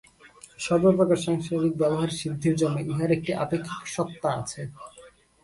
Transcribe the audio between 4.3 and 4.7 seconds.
আছে।